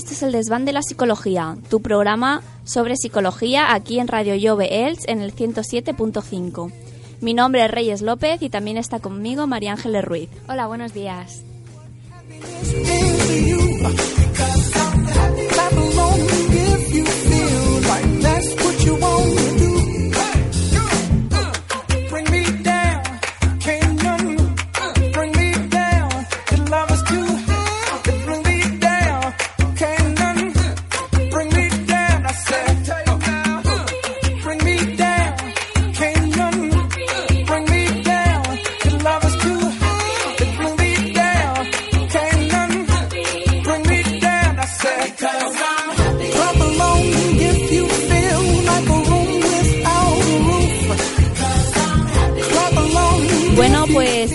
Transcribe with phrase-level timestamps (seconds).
[0.00, 4.86] este es el desván de la psicología, tu programa sobre psicología aquí en Radio Jove
[4.86, 6.72] Els en el 107.5.
[7.20, 10.30] Mi nombre es Reyes López y también está conmigo María Ángeles Ruiz.
[10.48, 11.44] Hola, buenos días.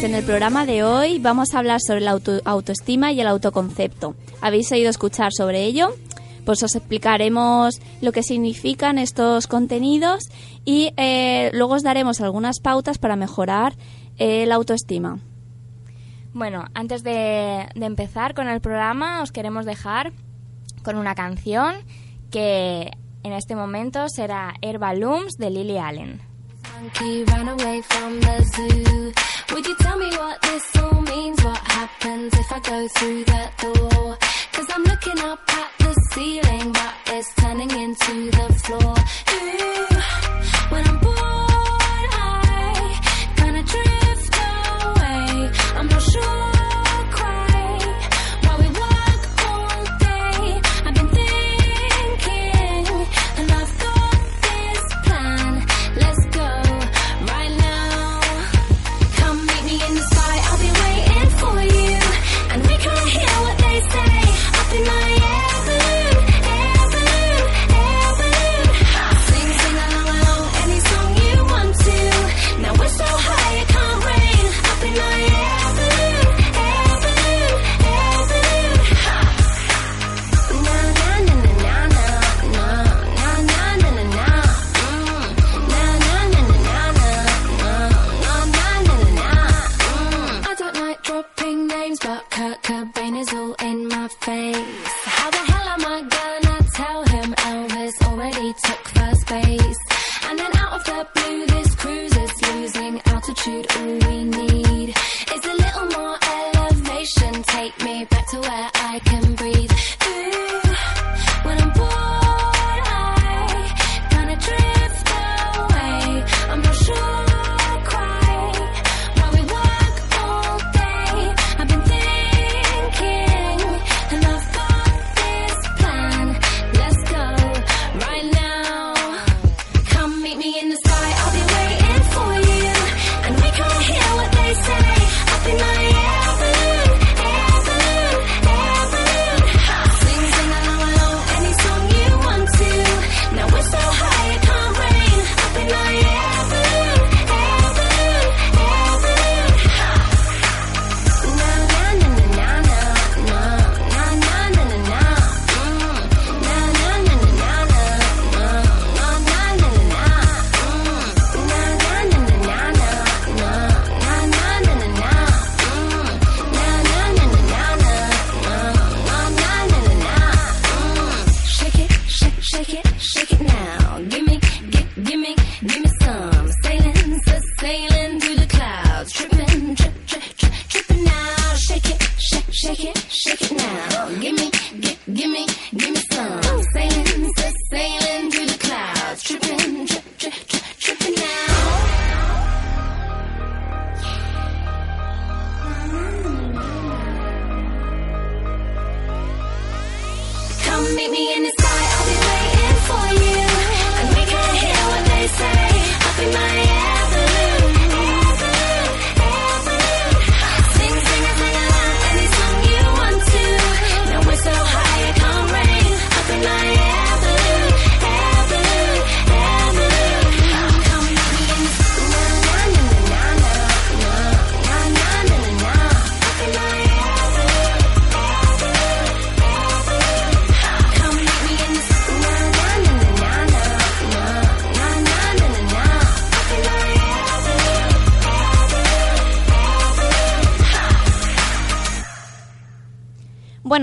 [0.05, 4.15] en el programa de hoy vamos a hablar sobre la auto autoestima y el autoconcepto.
[4.39, 5.95] ¿Habéis oído escuchar sobre ello?
[6.45, 10.25] Pues os explicaremos lo que significan estos contenidos
[10.63, 13.73] y eh, luego os daremos algunas pautas para mejorar
[14.17, 15.17] eh, la autoestima.
[16.33, 20.13] Bueno, antes de, empezar con el programa os queremos dejar
[20.83, 21.77] con una canción
[22.29, 22.91] que
[23.23, 26.34] en este momento será Herba Looms de Lily Allen.
[26.75, 29.13] monkey ran away from the zoo.
[29.53, 31.43] Would you tell me what this all means?
[31.43, 34.17] What happens if I go through that door?
[34.53, 38.95] Cause I'm looking up at the ceiling, but it's turning into the floor.
[39.35, 39.87] Ooh,
[40.71, 42.99] when I'm bored, I
[43.39, 45.51] kinda drift away.
[45.77, 46.54] I'm not sure.
[94.25, 94.94] face.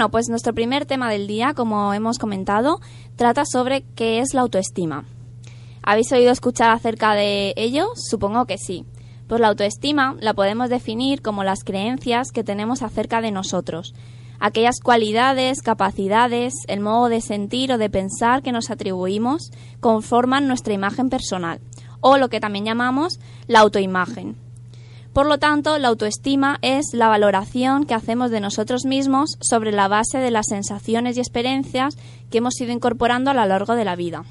[0.02, 2.80] Bueno, pues nuestro primer tema del día, como hemos comentado,
[3.14, 5.04] trata sobre qué es la autoestima.
[5.80, 7.86] ¿Habéis oído escuchar acerca de ello?
[7.94, 8.84] Supongo que sí.
[9.28, 13.94] Pues la autoestima la podemos definir como las creencias que tenemos acerca de nosotros,
[14.40, 20.74] aquellas cualidades, capacidades, el modo de sentir o de pensar que nos atribuimos conforman nuestra
[20.74, 21.60] imagen personal,
[22.00, 24.34] o lo que también llamamos la autoimagen.
[25.12, 29.86] Por lo tanto, la autoestima es la valoración que hacemos de nosotros mismos sobre la
[29.86, 31.96] base de las sensaciones y experiencias
[32.30, 34.24] que hemos ido incorporando a lo largo de la vida.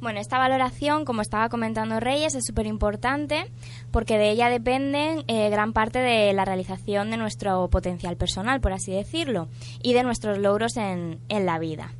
[0.00, 3.50] Bueno, esta valoración, como estaba comentando Reyes, es súper importante
[3.90, 8.72] porque de ella depende eh, gran parte de la realización de nuestro potencial personal, por
[8.72, 9.48] así decirlo,
[9.82, 11.92] y de nuestros logros en la vida.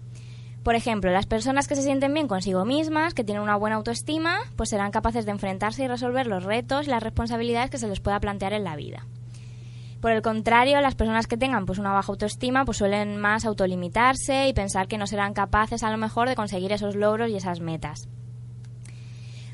[0.65, 4.39] Por ejemplo, las personas que se sienten bien consigo mismas, que tienen una buena autoestima,
[4.57, 8.01] pues serán capaces de enfrentarse y resolver los retos y las responsabilidades que se les
[8.01, 9.07] pueda plantear en la vida.
[10.01, 14.49] Por el contrario, las personas que tengan pues una baja autoestima pues suelen más autolimitarse
[14.49, 17.61] y pensar que no serán capaces a lo mejor de conseguir esos logros y esas
[17.61, 18.09] metas.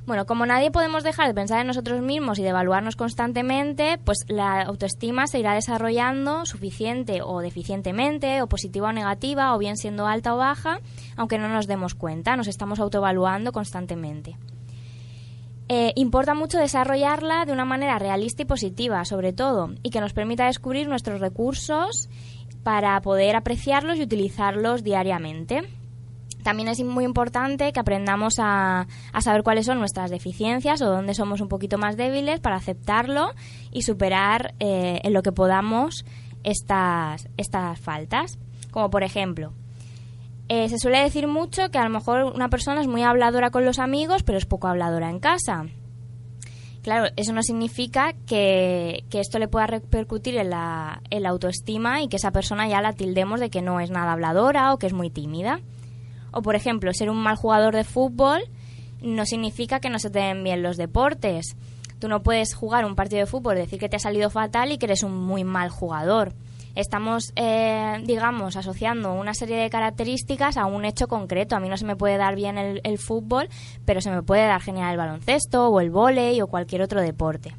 [0.06, 4.24] Bueno, como nadie podemos dejar de pensar en nosotros mismos y de evaluarnos constantemente, pues
[4.28, 10.06] la autoestima se irá desarrollando suficiente o deficientemente, o positiva o negativa, o bien siendo
[10.06, 10.80] alta o baja,
[11.16, 14.36] aunque no nos demos cuenta, nos estamos autoevaluando constantemente.
[15.68, 20.12] Eh, importa mucho desarrollarla de una manera realista y positiva, sobre todo, y que nos
[20.12, 22.08] permita descubrir nuestros recursos
[22.64, 25.68] para poder apreciarlos y utilizarlos diariamente.
[26.42, 28.86] También es muy importante que aprendamos a,
[29.20, 33.32] saber cuáles son nuestras deficiencias o dónde somos un poquito más débiles para aceptarlo
[33.70, 36.04] y superar eh, en lo que podamos
[36.44, 38.38] estas, estas faltas.
[38.70, 39.52] Como por ejemplo,
[40.48, 43.64] eh, se suele decir mucho que a lo mejor una persona es muy habladora con
[43.64, 45.66] los amigos, pero es poco habladora en casa.
[46.82, 52.08] Claro, eso no significa que, esto le pueda repercutir en la, en la autoestima y
[52.08, 54.94] que esa persona ya la tildemos de que no es nada habladora o que es
[54.94, 55.60] muy tímida.
[56.32, 58.42] O, por ejemplo, ser un mal jugador de fútbol
[59.02, 61.56] no significa que no se te den bien los deportes.
[61.98, 64.78] Tú no puedes jugar un partido de fútbol decir que te ha salido fatal y
[64.78, 66.34] que eres un muy mal jugador.
[66.74, 71.56] Estamos, eh, digamos, asociando una serie de características a un hecho concreto.
[71.56, 73.48] A mí no se me puede dar bien el, el fútbol,
[73.84, 77.54] pero se me puede dar genial el baloncesto o el vóley o cualquier otro deporte.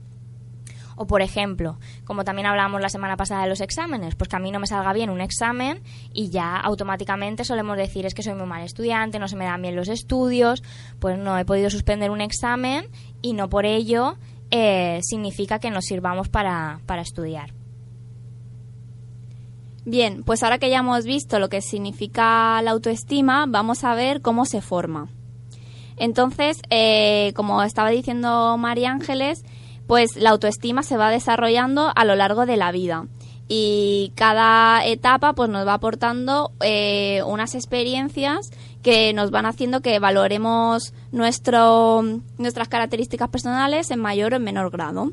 [1.01, 4.39] O, por ejemplo, como también hablábamos la semana pasada de los exámenes, pues que a
[4.39, 5.81] mí no me salga bien un examen
[6.13, 9.63] y ya automáticamente solemos decir es que soy muy mal estudiante, no se me dan
[9.63, 10.61] bien los estudios,
[10.99, 12.85] pues no he podido suspender un examen
[13.23, 14.15] y no por ello
[14.51, 17.51] eh, significa que nos sirvamos para, para estudiar.
[19.83, 24.21] Bien, pues ahora que ya hemos visto lo que significa la autoestima, vamos a ver
[24.21, 25.09] cómo se forma.
[25.97, 29.43] Entonces, eh, como estaba diciendo María Ángeles,
[29.91, 33.07] pues la autoestima se va desarrollando a lo largo de la vida
[33.49, 38.51] y cada etapa pues nos va aportando eh, unas experiencias
[38.83, 42.03] que nos van haciendo que valoremos nuestro,
[42.37, 45.11] nuestras características personales en mayor o en menor grado.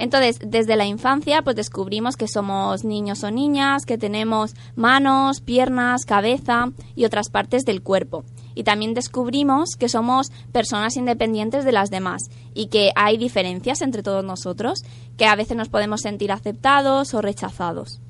[0.00, 6.04] Entonces, desde la infancia, pues descubrimos que somos niños o niñas, que tenemos manos, piernas,
[6.06, 11.90] cabeza y otras partes del cuerpo y también descubrimos que somos personas independientes de las
[11.90, 12.22] demás
[12.54, 14.84] y que hay diferencias entre todos nosotros,
[15.16, 18.00] que a veces nos podemos sentir aceptados o rechazados.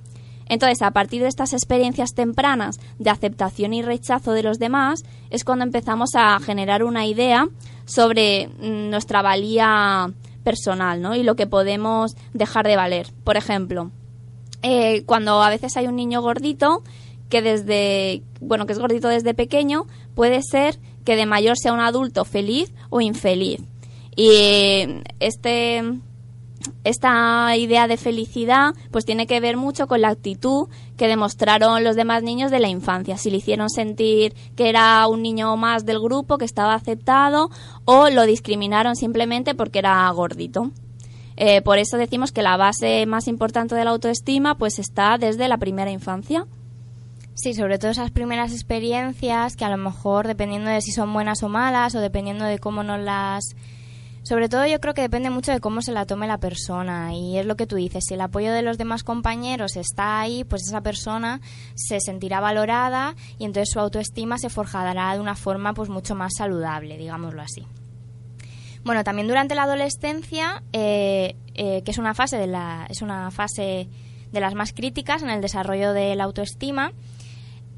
[0.47, 5.45] Entonces, a partir de estas experiencias tempranas de aceptación y rechazo de los demás, es
[5.45, 7.49] cuando empezamos a generar una idea
[7.85, 10.13] sobre mm, nuestra valía
[10.45, 11.15] personal ¿no?
[11.15, 13.07] y lo que podemos dejar de valer.
[13.25, 13.91] Por ejemplo,
[14.63, 16.83] eh, cuando a veces hay un niño gordito
[17.29, 21.81] que desde, bueno, que es gordito desde pequeño, puede ser que de mayor sea un
[21.81, 23.61] adulto feliz o infeliz.
[24.15, 25.83] Y este
[26.85, 31.97] esta idea de felicidad pues tiene que ver mucho con la actitud que demostraron los
[31.97, 36.01] demás niños de la infancia, si le hicieron sentir que era un niño más del
[36.01, 37.51] grupo, que estaba aceptado
[37.85, 40.71] o lo discriminaron simplemente porque era gordito.
[41.37, 45.49] Eh, por eso decimos que la base más importante de la autoestima pues está desde
[45.49, 46.47] la primera infancia.
[47.35, 51.43] Sí, sobre todo esas primeras experiencias que a lo mejor dependiendo de si son buenas
[51.43, 53.57] o malas o dependiendo de cómo nos las...
[54.23, 57.39] Sobre todo yo creo que depende mucho de cómo se la tome la persona y
[57.39, 60.63] es lo que tú dices, si el apoyo de los demás compañeros está ahí, pues
[60.63, 61.41] esa persona
[61.75, 66.35] se sentirá valorada y entonces su autoestima se forjará de una forma pues mucho más
[66.37, 67.67] saludable, digámoslo así.
[68.85, 73.31] Bueno, también durante la adolescencia, eh, eh, que es una fase de la, es una
[73.33, 73.89] fase
[74.31, 76.93] de las más críticas en el desarrollo de la autoestima,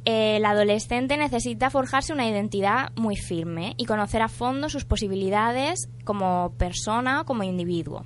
[0.04, 6.52] el adolescente necesita forjarse una identidad muy firme y conocer a fondo sus posibilidades como
[6.58, 8.04] persona como individuo.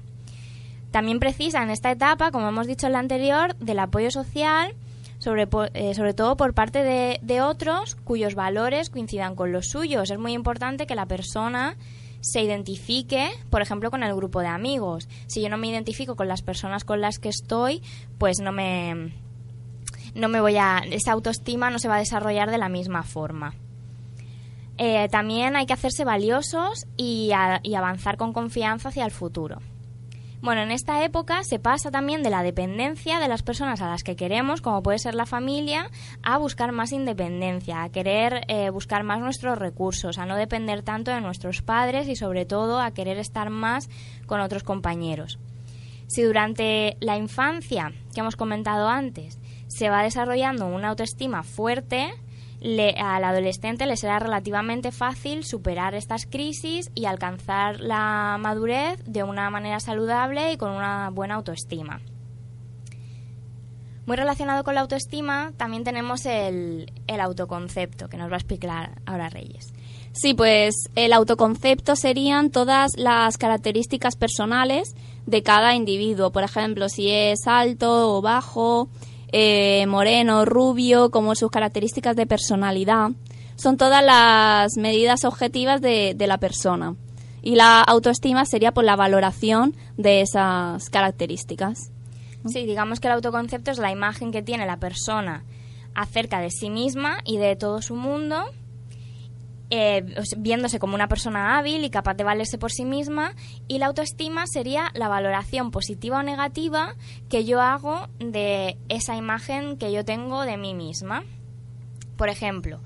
[0.90, 4.74] También precisa en esta etapa, como hemos dicho en la anterior, del apoyo social,
[5.18, 10.10] sobre, eh, sobre todo por parte de, de otros cuyos valores coincidan con los suyos.
[10.10, 11.76] Es muy importante que la persona
[12.20, 15.08] se identifique, por ejemplo, con el grupo de amigos.
[15.26, 17.82] Si yo no me identifico con las personas con las que estoy,
[18.18, 19.12] pues no me
[20.18, 23.54] no me voy a esa autoestima no se va a desarrollar de la misma forma.
[24.76, 27.30] Eh, también hay que hacerse valiosos y,
[27.62, 29.58] y avanzar con confianza hacia el futuro.
[30.40, 34.04] Bueno, en esta época se pasa también de la dependencia de las personas a las
[34.04, 35.90] que queremos, como puede ser la familia,
[36.22, 41.10] a buscar más independencia, a querer eh, buscar más nuestros recursos, a no depender tanto
[41.10, 43.88] de nuestros padres y sobre todo a querer estar más
[44.26, 45.40] con otros compañeros.
[46.06, 52.12] Si durante la infancia, que hemos comentado antes, se va desarrollando una autoestima fuerte,
[52.60, 59.48] al adolescente le será relativamente fácil superar estas crisis y alcanzar la madurez de una
[59.50, 62.00] manera saludable y con una buena autoestima.
[64.06, 69.02] Muy relacionado con la autoestima, también tenemos el, el autoconcepto, que nos va a explicar
[69.04, 69.74] ahora Reyes.
[70.12, 74.94] Sí, pues el autoconcepto serían todas las características personales
[75.26, 76.32] de cada individuo.
[76.32, 78.88] Por ejemplo, si es alto o bajo,
[79.32, 83.10] eh, moreno, rubio, como sus características de personalidad.
[83.56, 86.94] Son todas las medidas objetivas de, la persona.
[87.42, 91.90] Y la autoestima sería por la valoración de esas características.
[92.46, 95.44] Sí, digamos que el autoconcepto es la imagen que tiene la persona
[95.94, 98.44] acerca de sí misma y de todo su mundo
[99.70, 100.02] eh,
[100.38, 103.34] viéndose como una persona hábil y capaz de valerse por sí misma
[103.66, 106.94] y la autoestima sería la valoración positiva o negativa
[107.28, 111.22] que yo hago de esa imagen que yo tengo de mí misma.
[112.16, 112.80] Por ejemplo,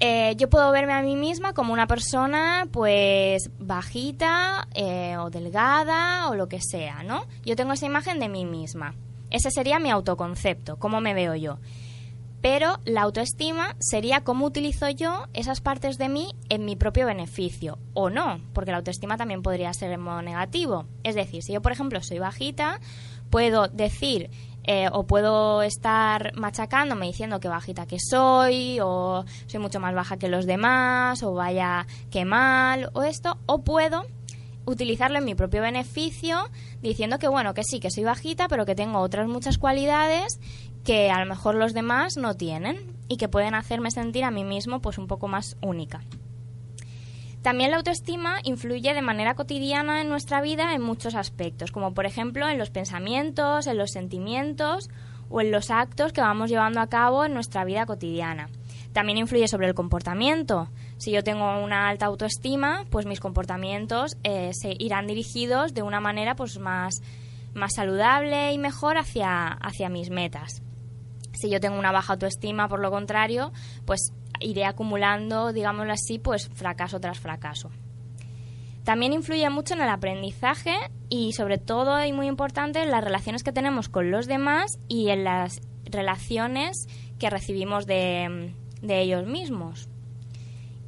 [0.00, 6.28] eh, yo puedo verme a mí misma como una persona pues bajita eh, o delgada
[6.28, 7.26] o lo que sea, ¿no?
[7.42, 8.94] Yo tengo esa imagen de mí misma.
[9.30, 11.58] Ese sería mi autoconcepto, cómo me veo yo
[12.42, 17.78] pero la autoestima sería cómo utilizo yo esas partes de mí en mi propio beneficio,
[17.94, 20.86] o no, porque la autoestima también podría ser en modo negativo.
[21.04, 22.80] Es decir, si yo, por ejemplo, soy bajita,
[23.30, 24.28] puedo decir
[24.64, 30.16] eh, o puedo estar machacándome diciendo que bajita que soy, o soy mucho más baja
[30.16, 34.04] que los demás, o vaya que mal, o esto, o puedo
[34.64, 36.48] utilizarlo en mi propio beneficio
[36.80, 40.38] diciendo que bueno, que sí, que soy bajita, pero que tengo otras muchas cualidades
[40.84, 44.44] que a lo mejor los demás no tienen y que pueden hacerme sentir a mí
[44.44, 46.00] mismo pues un poco más única.
[47.42, 52.06] También la autoestima influye de manera cotidiana en nuestra vida en muchos aspectos, como por
[52.06, 54.88] ejemplo en los pensamientos, en los sentimientos
[55.28, 58.48] o en los actos que vamos llevando a cabo en nuestra vida cotidiana.
[58.92, 60.68] También influye sobre el comportamiento.
[60.98, 65.98] Si yo tengo una alta autoestima, pues mis comportamientos eh, se irán dirigidos de una
[65.98, 67.02] manera pues más,
[67.54, 70.62] más saludable y mejor hacia, hacia mis metas.
[71.42, 73.50] Si yo tengo una baja autoestima, por lo contrario,
[73.84, 77.68] pues iré acumulando, digámoslo así, pues fracaso tras fracaso.
[78.84, 80.76] También influye mucho en el aprendizaje
[81.08, 85.08] y sobre todo y muy importante en las relaciones que tenemos con los demás y
[85.08, 86.86] en las relaciones
[87.18, 88.54] que recibimos de,
[88.88, 89.88] ellos mismos.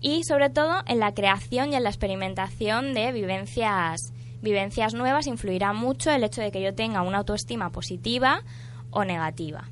[0.00, 5.72] Y sobre todo en la creación y en la experimentación de vivencias, vivencias nuevas influirá
[5.72, 8.44] mucho el hecho de que yo tenga una autoestima positiva
[8.92, 9.68] o negativa.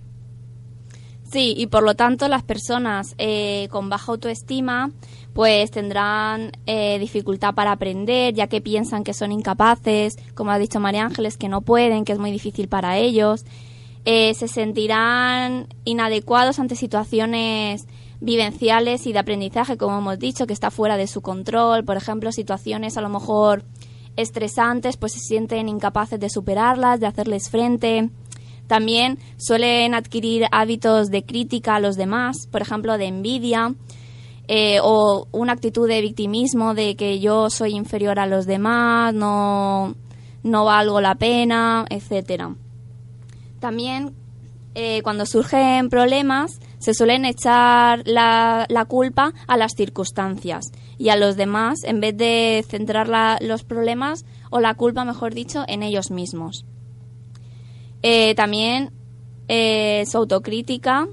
[1.33, 4.91] Sí, y por lo tanto las personas eh, con baja autoestima
[5.33, 10.79] pues tendrán eh, dificultad para aprender, ya que piensan que son incapaces, como ha dicho
[10.79, 13.47] María Ángeles, que no pueden, que es muy difícil para ellos.
[14.05, 17.87] Eh, se sentirán inadecuados ante situaciones
[18.21, 21.83] vivenciales y de aprendizaje, como hemos dicho, que está fuera de su control.
[21.83, 23.65] Por ejemplo, situaciones a lo mejor
[24.17, 28.11] estresantes, pues se sienten incapaces de superarlas, de hacerles frente.
[28.67, 33.75] También suelen adquirir hábitos de crítica a los demás, por ejemplo, de envidia
[34.49, 39.95] eh, o una actitud de victimismo, de que yo soy inferior a los demás, no,
[40.43, 42.55] no valgo la pena, etcétera.
[43.61, 44.15] También
[44.75, 51.17] eh, cuando surgen problemas se suelen echar la, la, culpa a las circunstancias y a
[51.17, 53.09] los demás en vez de centrar
[53.43, 56.65] los problemas o la culpa, mejor dicho, en ellos mismos.
[58.03, 58.91] Eh, también
[59.49, 61.09] eh, su autocrítica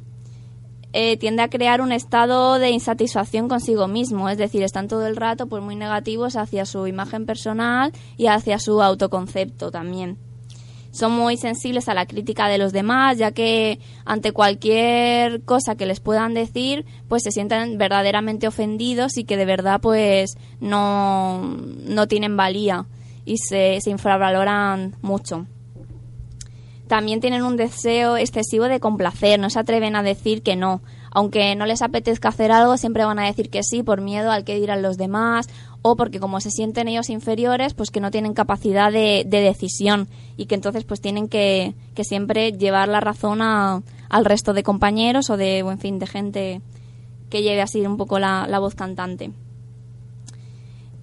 [0.92, 5.16] eh, tiende a crear un estado de insatisfacción consigo mismo, es decir, están todo el
[5.16, 10.18] rato pues muy negativos hacia su imagen personal y hacia su autoconcepto también.
[10.92, 15.86] Son muy sensibles a la crítica de los demás, ya que ante cualquier cosa que
[15.86, 21.44] les puedan decir, pues se sienten verdaderamente ofendidos y que de verdad pues no,
[21.86, 22.88] no tienen valía
[23.26, 25.46] y se, se infravaloran mucho.
[26.90, 30.82] También tienen un deseo excesivo de complacer, no se atreven a decir que no.
[31.12, 34.44] Aunque no les apetezca hacer algo, siempre van a decir que sí por miedo al
[34.44, 35.50] que dirán los demás
[35.84, 40.48] o porque como se sienten ellos inferiores, pues que no tienen capacidad de, decisión y
[40.48, 45.60] que entonces pues tienen que, siempre llevar la razón al resto de compañeros o de,
[45.60, 46.62] en fin, de gente
[47.30, 49.30] que lleve así un poco la, voz cantante.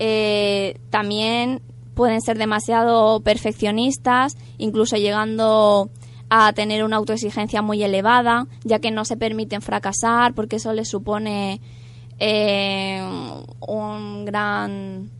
[0.00, 1.62] Eh, también
[1.96, 5.88] pueden ser demasiado perfeccionistas, incluso llegando
[6.28, 10.88] a tener una autoexigencia muy elevada, ya que no se permiten fracasar porque eso les
[10.88, 11.62] supone
[12.18, 13.02] eh,
[13.66, 15.10] un gran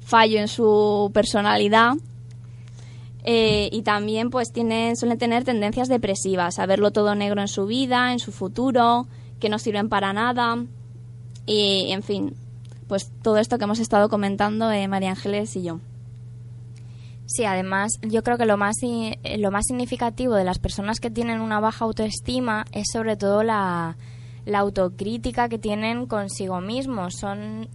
[0.00, 1.96] fallo en su personalidad.
[3.24, 7.66] Eh, y también pues tienen, suelen tener tendencias depresivas, a verlo todo negro en su
[7.66, 9.06] vida, en su futuro,
[9.38, 10.64] que no sirven para nada.
[11.44, 12.34] Y en fin,
[12.88, 15.78] pues todo esto que hemos estado comentando eh, María Ángeles y yo.
[17.34, 18.76] Sí, además yo creo que lo más,
[19.38, 23.96] lo más significativo de las personas que tienen una baja autoestima es sobre todo la,
[24.44, 27.14] la autocrítica que tienen consigo mismos.
[27.18, 27.70] Son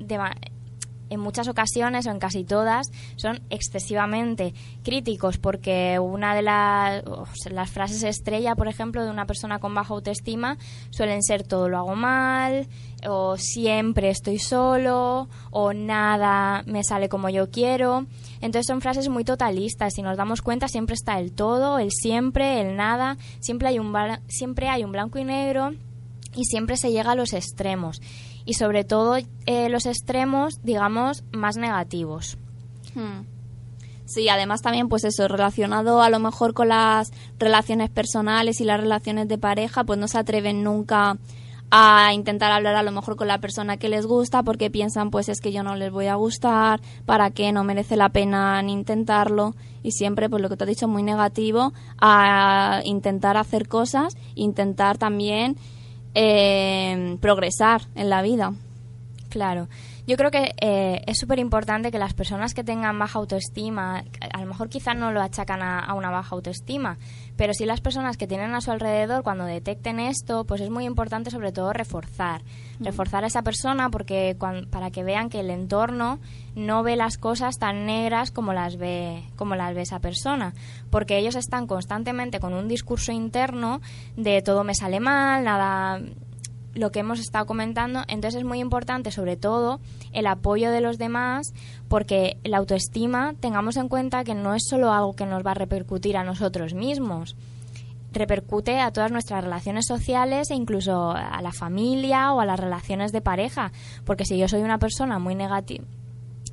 [1.09, 7.03] en muchas ocasiones, o en casi todas, son excesivamente críticos porque una de las,
[7.49, 10.57] las frases estrella, por ejemplo, de una persona con baja autoestima
[10.91, 12.67] suelen ser todo lo hago mal,
[13.07, 18.05] o siempre estoy solo, o nada me sale como yo quiero.
[18.41, 19.93] Entonces son frases muy totalistas.
[19.93, 23.17] Si nos damos cuenta, siempre está el todo, el siempre, el nada.
[23.39, 23.93] Siempre hay un,
[24.27, 25.71] siempre hay un blanco y negro
[26.35, 28.01] y siempre se llega a los extremos
[28.45, 32.37] y sobre todo eh, los extremos, digamos, más negativos.
[32.95, 33.25] Hmm.
[34.05, 38.79] Sí, además también pues eso, relacionado a lo mejor con las relaciones personales y las
[38.79, 41.17] relaciones de pareja, pues no se atreven nunca
[41.69, 45.29] a intentar hablar a lo mejor con la persona que les gusta porque piensan pues
[45.29, 49.53] es que yo no les voy a gustar, para qué no merece la pena intentarlo
[49.83, 54.97] y siempre pues lo que te he dicho muy negativo a intentar hacer cosas, intentar
[54.97, 55.57] también
[56.13, 58.53] eh, progresar en la vida.
[59.29, 59.67] Claro.
[60.07, 64.39] Yo creo que eh, es súper importante que las personas que tengan baja autoestima, a
[64.39, 66.97] lo mejor quizás no lo achacan a, una baja autoestima,
[67.35, 70.85] pero sí las personas que tienen a su alrededor, cuando detecten esto, pues es muy
[70.85, 72.41] importante sobre todo reforzar.
[72.79, 74.37] Reforzar a esa persona porque
[74.69, 76.19] para que vean que el entorno
[76.55, 80.53] no ve las cosas tan negras como las ve, como las ve esa persona.
[80.89, 83.81] Porque ellos están constantemente con un discurso interno
[84.15, 85.99] de todo me sale mal, nada
[86.73, 89.79] lo que hemos estado comentando, entonces es muy importante sobre todo
[90.11, 91.53] el apoyo de los demás
[91.87, 95.55] porque la autoestima tengamos en cuenta que no es solo algo que nos va a
[95.55, 97.35] repercutir a nosotros mismos,
[98.11, 103.11] repercute a todas nuestras relaciones sociales e incluso a la familia o a las relaciones
[103.11, 103.71] de pareja,
[104.05, 105.85] porque si yo soy una persona muy negativa,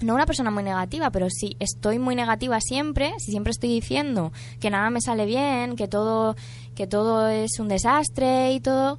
[0.01, 4.33] no una persona muy negativa, pero si estoy muy negativa siempre, si siempre estoy diciendo
[4.61, 6.37] que nada me sale bien, que todo
[6.75, 8.99] que todo es un desastre y todo,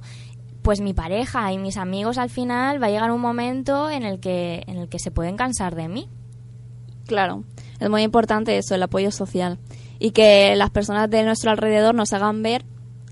[0.66, 4.18] pues mi pareja y mis amigos al final va a llegar un momento en el
[4.18, 6.08] que en el que se pueden cansar de mí.
[7.06, 7.44] Claro,
[7.78, 9.60] es muy importante eso, el apoyo social
[10.00, 12.64] y que las personas de nuestro alrededor nos hagan ver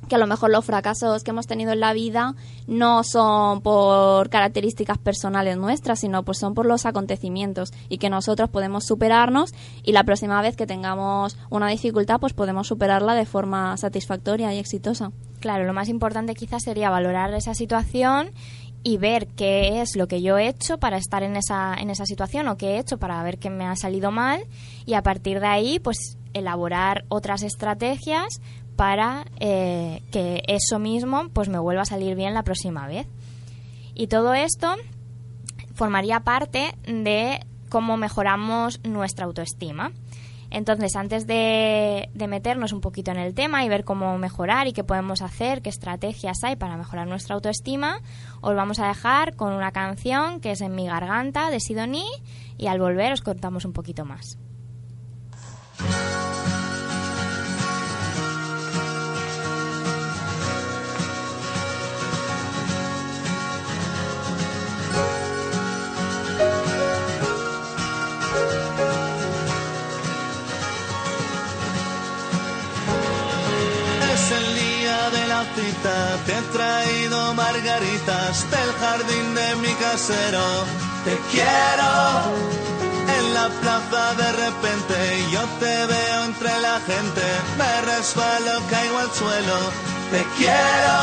[0.08, 2.34] que a lo mejor los fracasos que hemos tenido en la vida
[2.66, 8.50] no son por características personales nuestras, sino pues son por los acontecimientos y que nosotros
[8.50, 13.76] podemos superarnos y la próxima vez que tengamos una dificultad pues podemos superarla de forma
[13.76, 15.12] satisfactoria y exitosa.
[15.44, 18.30] Claro, lo más importante quizás sería valorar esa situación
[18.82, 22.06] y ver qué es lo que yo he hecho para estar en esa, en esa
[22.06, 24.46] situación o qué he hecho para ver qué me ha salido mal
[24.86, 28.40] y a partir de ahí pues elaborar otras estrategias
[28.74, 33.06] para eh, que eso mismo pues me vuelva a salir bien la próxima vez.
[33.94, 34.76] Y todo esto
[35.74, 39.92] formaría parte de cómo mejoramos nuestra autoestima.
[40.50, 44.84] Entonces, antes de, meternos un poquito en el tema y ver cómo mejorar y qué
[44.84, 48.00] podemos hacer, qué estrategias hay para mejorar nuestra autoestima,
[48.40, 52.06] os vamos a dejar con una canción que es En mi garganta de Sidoní
[52.56, 54.38] y al volver os contamos un poquito más.
[75.72, 80.44] Te he traído margaritas del jardín de mi casero.
[81.04, 81.92] Te quiero.
[83.18, 84.96] En la plaza de repente
[85.32, 87.22] yo te veo entre la gente,
[87.58, 89.58] me resbalo, caigo al suelo.
[90.10, 90.98] Te quiero.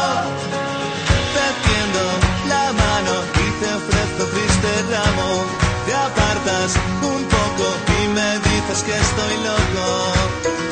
[1.36, 2.04] Te tiendo
[2.50, 5.46] la mano y te ofrezco triste ramo.
[5.86, 7.66] Te apartas un poco
[8.00, 10.71] y me dices dices que estoy loco.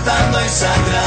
[0.00, 1.02] Cortando y sangra,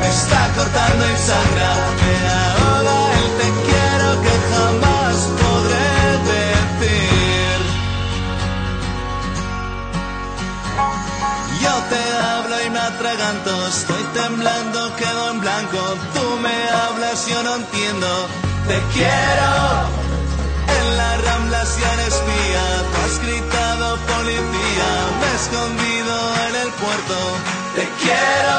[0.00, 1.70] me está cortando y sangra,
[2.02, 5.92] me ahoga el te quiero que jamás podré
[6.32, 7.58] decir.
[11.62, 15.78] Yo te hablo y me atraganto, estoy temblando, quedo en blanco,
[16.14, 18.08] tú me hablas, yo no entiendo,
[18.66, 19.52] te quiero.
[20.78, 24.88] En la rambla si eres mía, tú has gritado policía,
[25.20, 26.41] me he escondido
[27.74, 28.58] te quiero.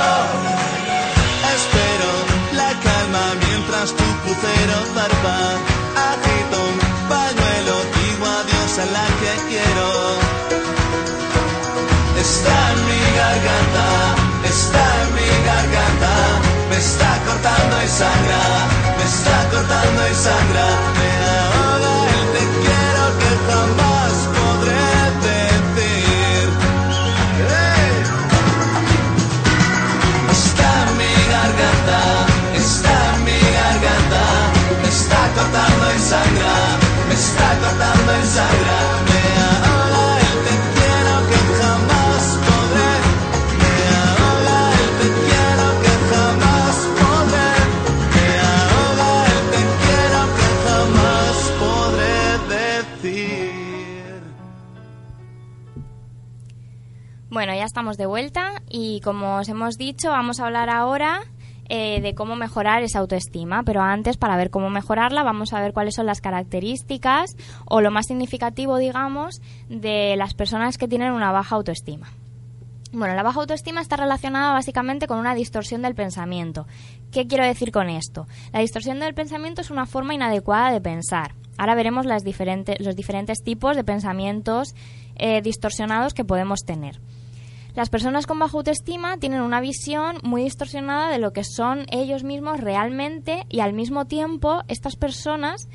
[1.55, 2.09] Espero
[2.53, 5.37] la calma mientras tu crucero zarpa,
[6.09, 6.77] agito un
[7.09, 9.89] pañuelo, digo adiós a la que quiero.
[12.17, 13.87] Está en mi garganta,
[14.53, 16.13] está en mi garganta,
[16.69, 18.43] me está cortando y sangra,
[18.97, 20.67] me está cortando y sangra,
[57.63, 61.21] ya estamos de vuelta y como os hemos dicho, vamos a hablar ahora
[61.69, 63.63] eh, de cómo mejorar esa autoestima.
[63.63, 67.89] Pero antes, para ver cómo mejorarla, vamos a ver cuáles son las características o lo
[67.89, 72.11] más significativo, digamos, de las personas que tienen una baja autoestima.
[72.91, 76.67] Bueno, la baja autoestima está relacionada básicamente con una distorsión del pensamiento.
[77.13, 78.27] ¿Qué quiero decir con esto?
[78.51, 81.33] La distorsión del pensamiento es una forma inadecuada de pensar.
[81.57, 84.75] Ahora veremos los diferentes tipos de pensamientos
[85.15, 86.99] eh, distorsionados que podemos tener.
[87.75, 92.23] Las personas con baja autoestima tienen una visión muy distorsionada de lo que son ellos
[92.23, 95.67] mismos realmente y al mismo tiempo estas personas,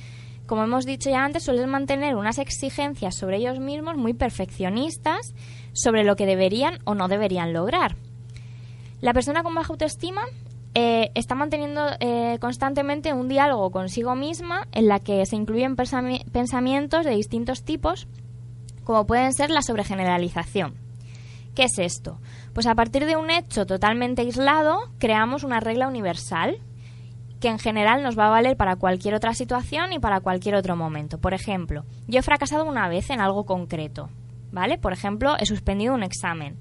[0.47, 5.35] como hemos dicho ya antes, suelen mantener unas exigencias sobre ellos mismos muy perfeccionistas
[5.73, 7.97] sobre lo que deberían o no deberían lograr.
[9.01, 10.23] La persona con baja autoestima
[10.75, 17.05] eh, está manteniendo eh, constantemente un diálogo consigo misma en la que se incluyen pensamientos
[17.05, 18.07] de distintos tipos,
[18.85, 20.88] como pueden ser la sobregeneralización.
[21.59, 22.21] ¿Qué es esto?
[22.53, 26.61] Pues a partir de un hecho totalmente aislado, creamos una regla universal
[27.41, 30.77] que en general nos va a valer para cualquier otra situación y para cualquier otro
[30.77, 31.19] momento.
[31.19, 34.09] Por ejemplo, yo he fracasado una vez en algo concreto,
[34.53, 34.79] ¿vale?
[34.79, 36.59] Por ejemplo, he suspendido un examen.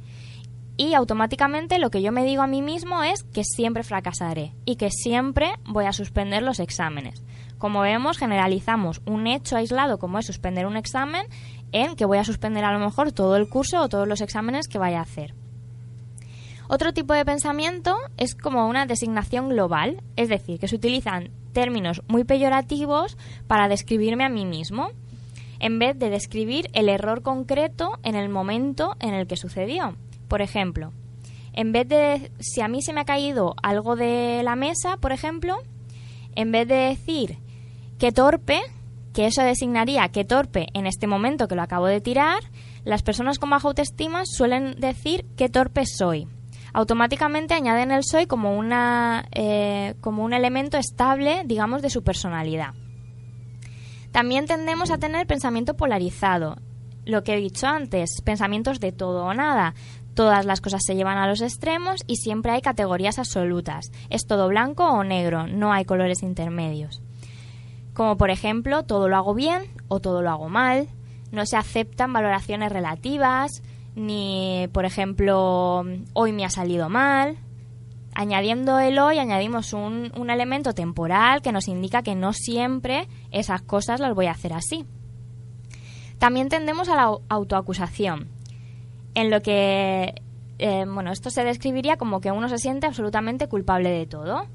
[0.77, 4.77] Y automáticamente lo que yo me digo a mí mismo es que siempre fracasaré y
[4.77, 7.23] que siempre voy a suspender los exámenes.
[7.59, 11.25] Como vemos, generalizamos un hecho aislado como es suspender un examen
[11.71, 14.67] en que voy a suspender a lo mejor todo el curso o todos los exámenes
[14.67, 15.33] que vaya a hacer.
[16.69, 22.01] Otro tipo de pensamiento es como una designación global, es decir, que se utilizan términos
[22.07, 24.89] muy peyorativos para describirme a mí mismo,
[25.59, 29.95] en vez de describir el error concreto en el momento en el que sucedió.
[30.27, 30.91] Por ejemplo,
[31.53, 35.13] en vez de si a mí se me ha caído algo de la mesa, por
[35.13, 35.57] ejemplo,
[36.35, 37.37] en vez de decir
[37.97, 38.61] que torpe,
[39.17, 42.43] que eso designaría que torpe en este momento que lo acabo de tirar,
[42.83, 46.27] las personas con baja autoestima suelen decir qué torpe soy.
[46.71, 52.75] Automáticamente añaden el soy como, una, eh, como un elemento estable, digamos, de su personalidad.
[54.11, 56.57] También tendemos a tener pensamiento polarizado.
[57.03, 59.73] Lo que he dicho antes, pensamientos de todo o nada.
[60.13, 63.91] Todas las cosas se llevan a los extremos y siempre hay categorías absolutas.
[64.11, 67.01] Es todo blanco o negro, no hay colores intermedios.
[67.97, 70.87] Como por ejemplo, todo lo hago bien o todo lo hago mal.
[71.31, 73.63] No se aceptan valoraciones relativas,
[73.95, 75.83] ni por ejemplo,
[76.13, 77.39] hoy me ha salido mal.
[78.13, 83.63] Añadiendo el hoy, añadimos un, un elemento temporal que nos indica que no siempre esas
[83.63, 84.85] cosas las voy a hacer así.
[86.19, 88.27] También tendemos a la autoacusación,
[89.15, 90.21] en lo que,
[90.59, 94.45] eh, bueno, esto se describiría como que uno se siente absolutamente culpable de todo.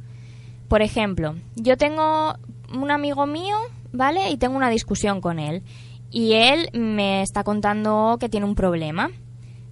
[0.68, 2.36] Por ejemplo, yo tengo
[2.72, 3.56] un amigo mío,
[3.92, 4.30] ¿vale?
[4.30, 5.62] Y tengo una discusión con él.
[6.10, 9.10] Y él me está contando que tiene un problema.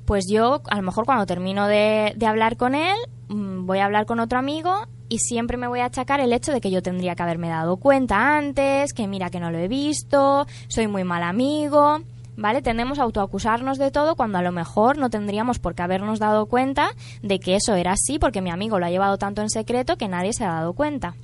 [0.06, 2.96] Pues yo, a lo mejor cuando termino de, de hablar con él,
[3.28, 6.52] mm, voy a hablar con otro amigo y siempre me voy a achacar el hecho
[6.52, 9.68] de que yo tendría que haberme dado cuenta antes, que mira que no lo he
[9.68, 11.98] visto, soy muy mal amigo,
[12.36, 12.62] ¿vale?
[12.62, 16.46] Tendemos a autoacusarnos de todo cuando a lo mejor no tendríamos por qué habernos dado
[16.46, 19.96] cuenta de que eso era así porque mi amigo lo ha llevado tanto en secreto
[19.96, 21.14] que nadie se ha dado cuenta.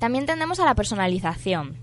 [0.00, 1.76] También tendemos a la personalización.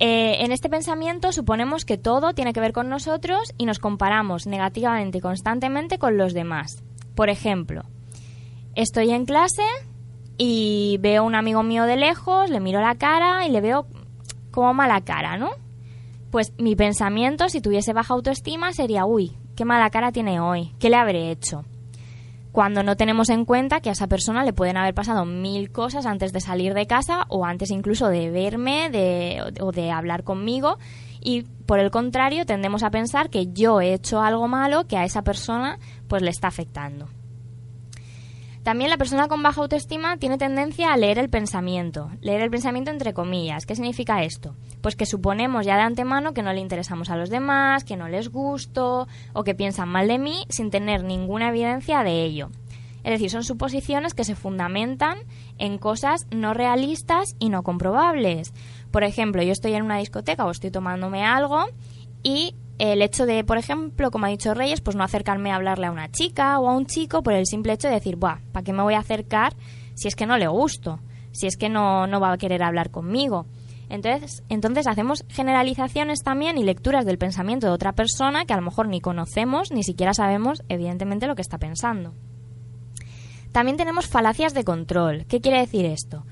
[0.00, 4.46] Eh, en este pensamiento suponemos que todo tiene que ver con nosotros y nos comparamos
[4.46, 6.82] negativamente y constantemente con los demás.
[7.14, 7.82] Por ejemplo,
[8.74, 9.62] estoy en clase
[10.38, 13.86] y veo a un amigo mío de lejos, le miro la cara y le veo
[14.50, 15.50] como mala cara, ¿no?
[16.30, 20.88] Pues mi pensamiento, si tuviese baja autoestima, sería, uy, qué mala cara tiene hoy, ¿qué
[20.88, 21.64] le habré hecho?
[22.54, 26.06] Cuando no tenemos en cuenta que a esa persona le pueden haber pasado mil cosas
[26.06, 30.78] antes de salir de casa o antes incluso de verme o de hablar conmigo
[31.20, 35.04] y por el contrario tendemos a pensar que yo he hecho algo malo que a
[35.04, 37.08] esa persona pues le está afectando.
[38.64, 42.90] También la persona con baja autoestima tiene tendencia a leer el pensamiento, leer el pensamiento
[42.90, 43.66] entre comillas.
[43.66, 44.56] ¿Qué significa esto?
[44.80, 48.08] Pues que suponemos ya de antemano que no le interesamos a los demás, que no
[48.08, 52.48] les gusto o que piensan mal de mí sin tener ninguna evidencia de ello.
[53.04, 55.18] Es decir, son suposiciones que se fundamentan
[55.58, 58.54] en cosas no realistas y no comprobables.
[58.90, 61.66] Por ejemplo, yo estoy en una discoteca o estoy tomándome algo
[62.22, 65.86] y el hecho de, por ejemplo, como ha dicho Reyes, pues no acercarme a hablarle
[65.86, 68.64] a una chica o a un chico por el simple hecho de decir, Buah, ¿para
[68.64, 69.54] qué me voy a acercar
[69.94, 71.00] si es que no le gusto?
[71.32, 73.46] Si es que no, no va a querer hablar conmigo.
[73.88, 78.62] Entonces, entonces hacemos generalizaciones también y lecturas del pensamiento de otra persona que a lo
[78.62, 82.12] mejor ni conocemos, ni siquiera sabemos, evidentemente, lo que está pensando.
[83.52, 85.26] También tenemos falacias de control.
[85.26, 86.24] ¿Qué quiere decir esto?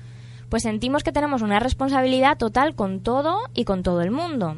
[0.49, 4.55] Pues sentimos que tenemos una responsabilidad total con todo y con todo el mundo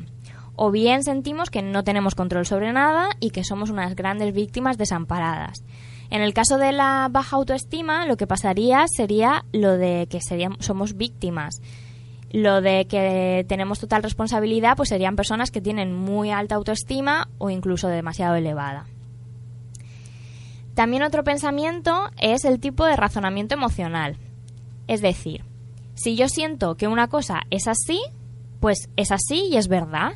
[0.56, 4.78] o bien sentimos que no tenemos control sobre nada y que somos unas grandes víctimas
[4.78, 5.64] desamparadas.
[6.10, 10.66] En el caso de la baja autoestima, lo que pasaría sería lo de que seríamos,
[10.66, 11.62] somos víctimas.
[12.32, 17.50] Lo de que tenemos total responsabilidad, pues serían personas que tienen muy alta autoestima o
[17.50, 18.86] incluso demasiado elevada.
[20.74, 24.18] También otro pensamiento es el tipo de razonamiento emocional.
[24.88, 25.46] Es decir,
[25.94, 28.02] si yo siento que una cosa es así,
[28.60, 30.16] pues es así y es verdad.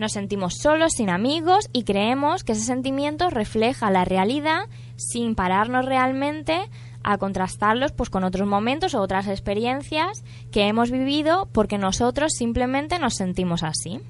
[0.00, 4.62] Nos sentimos solos, sin amigos y creemos que ese sentimiento refleja la realidad
[4.96, 6.70] sin pararnos realmente
[7.02, 12.98] a contrastarlos pues con otros momentos o otras experiencias que hemos vivido porque nosotros simplemente
[12.98, 14.00] nos sentimos así.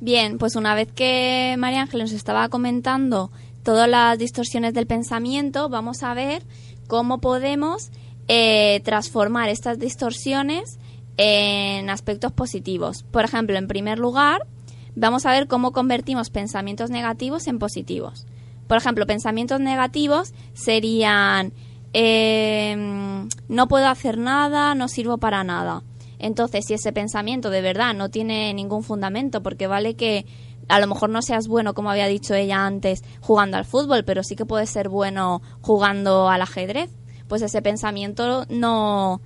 [0.00, 3.30] Bien, pues una vez que María Ángel nos estaba comentando
[3.62, 6.42] todas las distorsiones del pensamiento, vamos a ver
[6.88, 7.92] cómo podemos
[8.26, 10.80] eh, transformar estas distorsiones
[11.16, 13.04] en aspectos positivos.
[13.10, 14.46] Por ejemplo, en primer lugar,
[14.94, 18.26] vamos a ver cómo convertimos pensamientos negativos en positivos.
[18.66, 21.52] Por ejemplo, pensamientos negativos serían
[21.92, 25.82] em, no puedo hacer nada, no sirvo para nada.
[26.18, 30.26] Entonces, si ese pensamiento de verdad no tiene ningún fundamento, porque vale que
[30.68, 34.22] a lo mejor no seas bueno, como había dicho ella antes, jugando al fútbol, pero
[34.22, 36.90] sí que puedes ser bueno jugando al ajedrez,
[37.28, 39.20] pues ese pensamiento no,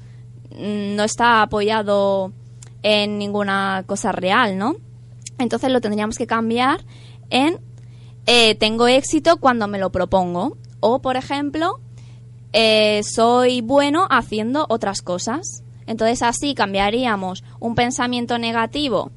[0.58, 2.32] no está apoyado
[2.82, 4.76] en ninguna cosa real, ¿no?
[5.38, 6.84] Entonces lo tendríamos que cambiar
[7.30, 7.60] en
[8.26, 10.56] eh, tengo éxito cuando me lo propongo.
[10.80, 11.80] O, por ejemplo,
[12.52, 15.62] eh, soy bueno haciendo otras cosas.
[15.86, 19.10] Entonces así cambiaríamos un pensamiento negativo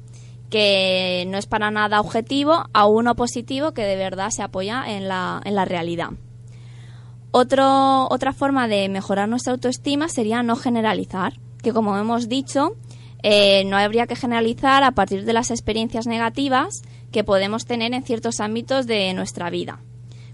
[0.50, 5.08] que no es para nada objetivo a uno positivo que de verdad se apoya en
[5.08, 6.10] la, en la realidad
[7.36, 12.76] otra forma de mejorar nuestra autoestima sería no generalizar, que como hemos dicho,
[13.24, 18.04] eh, no habría que generalizar a partir de las experiencias negativas que podemos tener en
[18.04, 19.80] ciertos ámbitos de nuestra vida.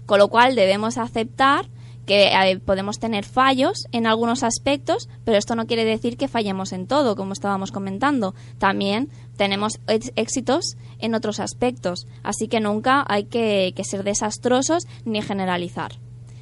[0.05, 1.69] Con lo cual debemos aceptar
[2.05, 6.71] que eh, podemos tener fallos en algunos aspectos, pero esto no quiere decir que fallemos
[6.71, 8.35] en todo, como estábamos comentando.
[8.59, 15.93] También tenemos éxitos en otros aspectos, así que nunca hay que ser desastrosos ni generalizar.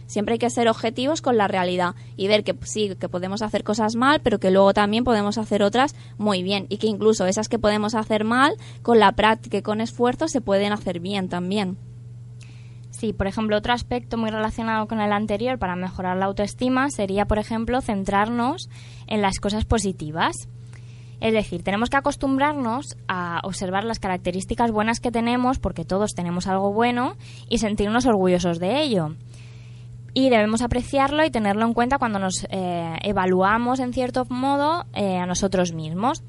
[0.09, 3.63] Siempre hay que ser objetivos con la realidad y ver que sí, que podemos hacer
[3.63, 7.47] cosas mal, pero que luego también podemos hacer otras muy bien y que incluso esas
[7.47, 11.77] que podemos hacer mal, con la práctica y con esfuerzo se pueden hacer bien también.
[12.89, 17.25] Sí, por ejemplo, otro aspecto muy relacionado con el anterior para mejorar la autoestima sería,
[17.25, 18.67] por ejemplo, centrarnos
[19.05, 20.49] en las cosas positivas.
[21.21, 26.47] Es decir, tenemos que acostumbrarnos a observar las características buenas que tenemos, porque todos tenemos
[26.47, 27.15] algo bueno,
[27.47, 29.15] y sentirnos orgullosos de ello
[30.25, 35.17] y debemos apreciarlo y tenerlo en cuenta cuando nos eh, evaluamos en cierto modo eh,
[35.17, 36.23] a nosotros mismos.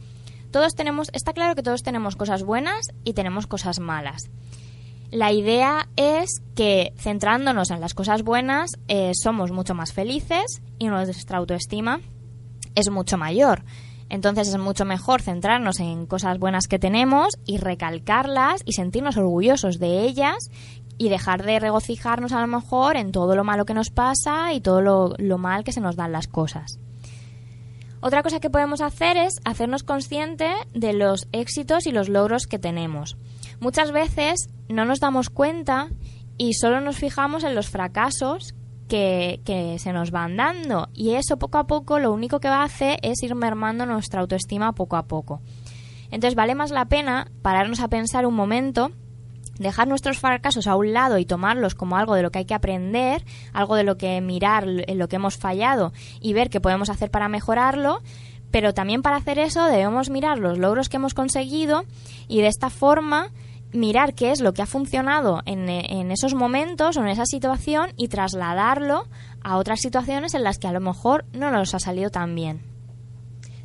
[0.53, 4.31] Todos tenemos, está claro que todos tenemos cosas buenas y tenemos cosas malas.
[5.11, 10.87] La idea es que centrándonos en las cosas buenas eh, somos mucho más felices y
[10.87, 12.01] nuestra autoestima
[12.77, 13.65] es mucho mayor.
[14.09, 19.79] Entonces es mucho mejor centrarnos en cosas buenas que tenemos y recalcarlas y sentirnos orgullosos
[19.79, 20.51] de ellas
[21.01, 24.61] y dejar de regocijarnos a lo mejor en todo lo malo que nos pasa y
[24.61, 26.79] todo lo, mal que se nos dan las cosas.
[28.03, 32.59] Otra cosa que podemos hacer es hacernos consciente de los éxitos y los logros que
[32.59, 33.17] tenemos.
[33.61, 35.89] Muchas veces no nos damos cuenta
[36.37, 38.55] y solo nos fijamos en los fracasos
[38.87, 42.61] que, que, se nos van dando y eso poco a poco lo único que va
[42.61, 45.41] a hacer es ir mermando nuestra autoestima poco a poco.
[46.11, 48.91] Entonces vale más la pena pararnos a pensar un momento
[49.61, 52.55] dejar nuestros fracasos a un lado y tomarlos como algo de lo que hay que
[52.55, 56.89] aprender, algo de lo que mirar en lo que hemos fallado y ver qué podemos
[56.89, 58.01] hacer para mejorarlo,
[58.51, 61.85] pero también para hacer eso debemos mirar los logros que hemos conseguido
[62.27, 63.31] y de esta forma
[63.73, 67.93] mirar qué es lo que ha funcionado en, en, esos momentos o en esa situación
[67.97, 69.07] y trasladarlo
[69.43, 72.63] a otras situaciones en las que a lo mejor no nos ha salido tan bien.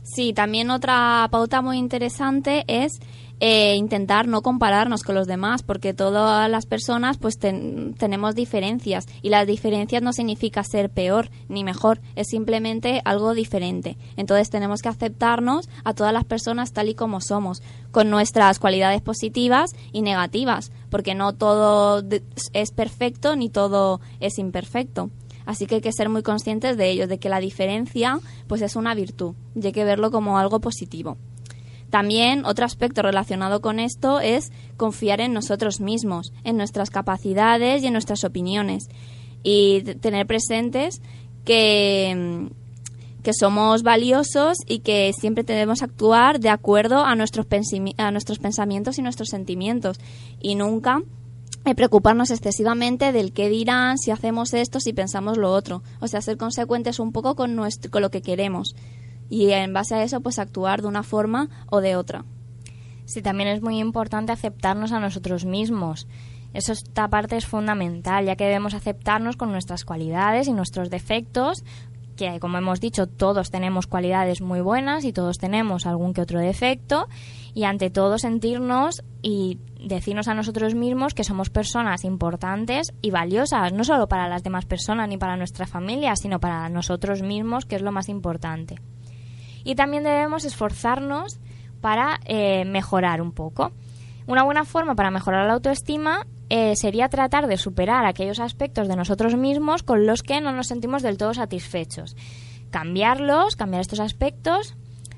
[0.03, 2.99] Sí, también otra pauta muy interesante es
[3.39, 9.29] eh, intentar no compararnos con los demás, porque todas las personas pues tenemos diferencias y
[9.29, 13.97] las diferencias no significa ser peor ni mejor, es simplemente algo diferente.
[14.15, 19.01] Entonces tenemos que aceptarnos a todas las personas tal y como somos, con nuestras cualidades
[19.01, 22.03] positivas y negativas, porque no todo
[22.53, 25.09] es perfecto ni todo es imperfecto.
[25.45, 28.75] Así que hay que ser muy conscientes de ello, de que la diferencia pues es
[28.75, 31.17] una virtud y hay que verlo como algo positivo.
[31.95, 37.87] También otro aspecto relacionado con esto es confiar en nosotros mismos, en nuestras capacidades y
[37.87, 38.89] en nuestras opiniones.
[39.43, 41.01] Y tener presentes
[41.45, 42.49] que,
[43.23, 49.29] que somos valiosos y que siempre debemos actuar de acuerdo a nuestros, pensamientos y nuestros
[49.29, 49.97] sentimientos.
[50.41, 51.01] Y nunca
[51.77, 55.81] preocuparnos excesivamente del qué dirán si hacemos esto, si pensamos lo otro.
[56.01, 58.75] O sea, ser consecuentes un poco con, nuestro, con lo que queremos
[59.29, 62.25] y en base a eso pues actuar de una forma o de otra.
[63.05, 66.07] Sí, también es muy importante aceptarnos a nosotros mismos.
[66.53, 71.63] Eso, esta parte es fundamental, ya que debemos aceptarnos con nuestras cualidades y nuestros defectos,
[72.15, 76.39] que como hemos dicho, todos tenemos cualidades muy buenas y todos tenemos algún que otro
[76.39, 77.07] defecto,
[77.53, 83.73] y ante todo sentirnos y decirnos a nosotros mismos que somos personas importantes y valiosas,
[83.73, 87.75] no solo para las demás personas ni para nuestra familia, sino para nosotros mismos, que
[87.75, 88.77] es lo más importante
[89.65, 91.39] y también debemos esforzarnos
[91.81, 93.73] para eh, mejorar un poco.
[94.27, 98.95] Una buena forma para mejorar la autoestima eh, sería tratar de superar aquellos aspectos de
[98.95, 102.15] nosotros mismos con los que no nos sentimos del todo satisfechos.
[102.71, 104.75] Cambiarlos, cambiar estos aspectos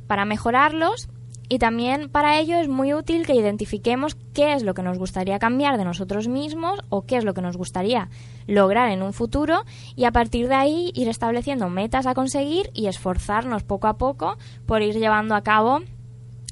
[0.07, 1.10] para mejorarlos
[1.49, 5.39] y también para ello es muy útil que identifiquemos qué es lo que nos gustaría
[5.39, 8.10] cambiar de nosotros mismos o qué es lo que nos gustaría
[8.47, 9.63] lograr en un futuro
[9.95, 14.38] y a partir de ahí ir estableciendo metas a conseguir y esforzarnos poco a poco
[14.65, 15.79] por ir llevando a cabo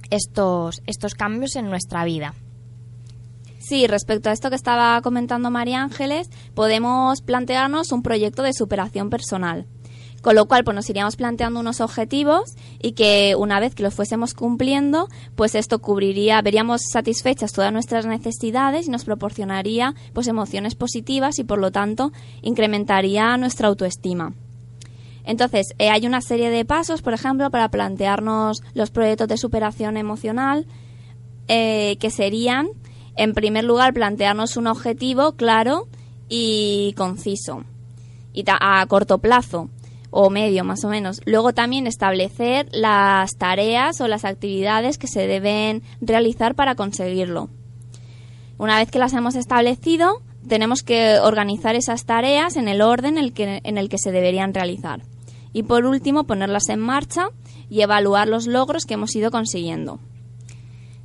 [0.10, 2.34] estos, estos cambios en nuestra vida.
[3.60, 9.10] Sí, respecto a esto que estaba comentando María Ángeles, podemos plantearnos un proyecto de superación
[9.10, 9.66] personal.
[10.26, 13.94] Con lo cual, pues nos iríamos planteando unos objetivos y que una vez que los
[13.94, 20.74] fuésemos cumpliendo, pues esto cubriría, veríamos satisfechas todas nuestras necesidades y nos proporcionaría pues emociones
[20.74, 22.12] positivas y por lo tanto
[22.42, 24.34] incrementaría nuestra autoestima.
[25.26, 29.96] Entonces, eh, hay una serie de pasos, por ejemplo, para plantearnos los proyectos de superación
[29.96, 30.66] emocional,
[31.48, 32.70] eh, que serían,
[33.16, 35.88] en primer lugar, plantearnos un objetivo claro
[36.30, 37.64] y conciso
[38.36, 39.70] y a corto plazo
[40.18, 41.20] o medio más o menos.
[41.26, 47.50] Luego también establecer las tareas o las actividades que se deben realizar para conseguirlo.
[48.58, 53.26] Una vez que las hemos establecido, tenemos que organizar esas tareas en el orden en
[53.26, 55.02] el que, en el que se deberían realizar.
[55.52, 57.28] Y por último, ponerlas en marcha
[57.70, 60.00] y evaluar los logros que hemos ido consiguiendo.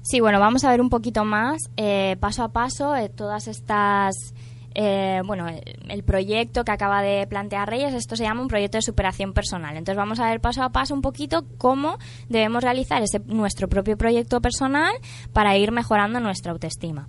[0.03, 4.35] Sí, bueno, vamos a ver un poquito más, eh, paso a paso, eh, todas estas
[4.75, 5.47] eh, bueno,
[5.89, 9.77] el proyecto que acaba de plantear Reyes, esto se llama un proyecto de superación personal.
[9.77, 11.99] Entonces vamos a ver paso a paso un poquito cómo
[12.29, 14.95] debemos realizar ese, nuestro propio proyecto personal
[15.33, 17.09] para ir mejorando nuestra autoestima.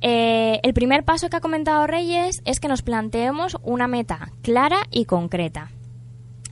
[0.00, 4.80] Eh, el primer paso que ha comentado Reyes es que nos planteemos una meta clara
[4.90, 5.70] y concreta.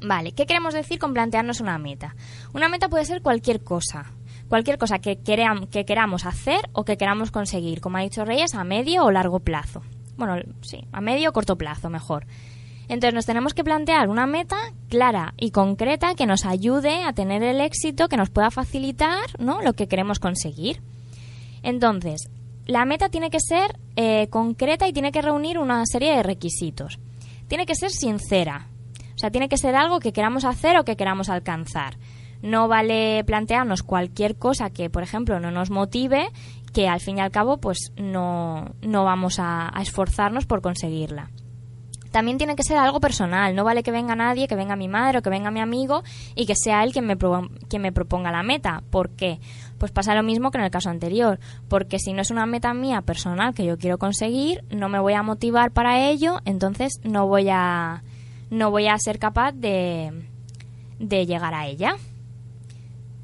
[0.03, 2.15] Vale, ¿qué queremos decir con plantearnos una meta?
[2.55, 4.07] Una meta puede ser cualquier cosa,
[4.49, 8.65] cualquier cosa que, que queramos hacer o que queramos conseguir, como ha dicho Reyes, a
[8.65, 9.83] medio o largo plazo.
[10.17, 12.27] Bueno, sí, a medio o corto plazo mejor.
[12.89, 14.57] Entonces nos tenemos que plantear una meta
[14.89, 19.63] clara y concreta que nos ayude a tener el éxito, que nos pueda facilitar ¿no?
[19.63, 20.83] lo que queremos conseguir.
[21.63, 22.29] Entonces,
[22.67, 26.99] la meta tiene que ser eh, concreta y tiene que reunir una serie de requisitos.
[27.49, 28.67] Tiene que ser sincera.
[29.15, 31.97] O sea, tiene que ser algo que queramos hacer o que queramos alcanzar.
[32.43, 36.29] No vale plantearnos cualquier cosa que, por ejemplo, no nos motive
[36.73, 41.31] que al fin y al cabo pues no, no vamos a, esforzarnos por conseguirla.
[42.11, 43.55] también tiene que ser algo personal.
[43.55, 46.03] No vale que venga nadie, que venga mi madre o que venga mi amigo
[46.35, 47.17] y que sea él quien me,
[47.69, 48.83] quien me proponga la meta.
[48.91, 49.39] ¿Por qué?
[49.79, 51.39] Pues pasa lo mismo que en el caso anterior.
[51.69, 55.15] Porque si no es una meta mía personal que yo quiero conseguir, no me voy
[55.15, 58.03] a motivar para ello, entonces no voy a,
[58.51, 60.13] no voy a ser capaz de,
[60.99, 61.97] de llegar a ella.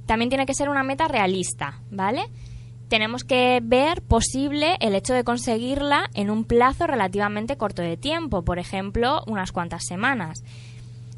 [0.06, 2.30] También tiene que ser una meta realista, ¿vale?
[2.88, 8.42] Tenemos que ver posible el hecho de conseguirla en un plazo relativamente corto de tiempo,
[8.42, 10.42] por ejemplo, unas cuantas semanas.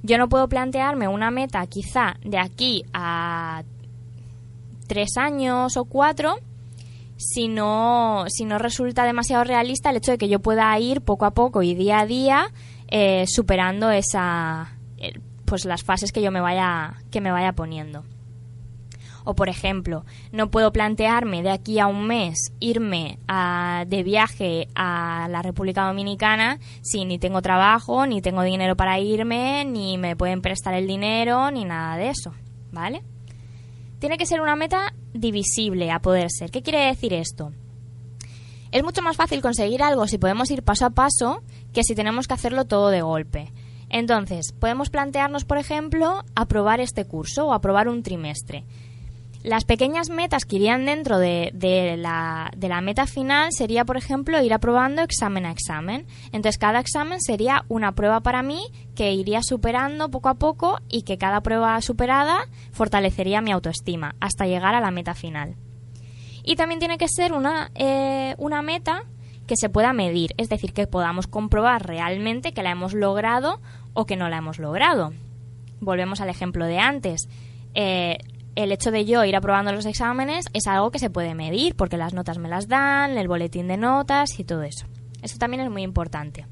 [0.03, 3.62] Yo no puedo plantearme una meta quizá de aquí a
[4.87, 6.39] tres años o cuatro
[7.16, 11.27] si no, si no resulta demasiado realista el hecho de que yo pueda ir poco
[11.27, 12.51] a poco y día a día
[12.89, 14.73] eh, superando esa
[15.45, 18.05] pues las fases que yo me vaya que me vaya poniendo.
[19.31, 23.20] O, por ejemplo, no puedo plantearme de aquí a un mes irme
[23.87, 29.64] de viaje a la República Dominicana si ni tengo trabajo, ni tengo dinero para irme,
[29.64, 32.33] ni me pueden prestar el dinero, ni nada de eso.
[32.72, 33.05] ¿Vale?
[34.01, 36.51] Tiene que ser una meta divisible a poder ser.
[36.51, 37.53] ¿Qué quiere decir esto?
[38.72, 42.26] Es mucho más fácil conseguir algo si podemos ir paso a paso que si tenemos
[42.26, 43.53] que hacerlo todo de golpe.
[43.91, 48.64] Entonces, podemos plantearnos, por ejemplo, aprobar este curso o aprobar un trimestre.
[49.43, 53.97] Las pequeñas metas que irían dentro de, de, la, de, la, meta final sería, por
[53.97, 56.07] ejemplo, ir aprobando examen a examen.
[56.26, 58.61] Entonces, cada examen sería una prueba para mí
[58.95, 64.47] que iría superando poco a poco y que cada prueba superada fortalecería mi autoestima hasta
[64.47, 65.57] llegar a la meta final.
[66.45, 69.05] Y también tiene que ser una, eh, una meta
[69.47, 73.61] que se pueda medir, es decir, que podamos comprobar realmente que la hemos logrado
[73.95, 75.14] o que no la hemos logrado.
[75.80, 77.26] Volvemos al ejemplo de antes.
[77.74, 78.18] Eh,
[78.61, 81.96] el hecho de yo ir aprobando los exámenes es algo que se puede medir porque
[81.96, 84.86] las notas me las dan, el boletín de notas y todo eso.
[85.22, 86.46] Eso también es muy importante.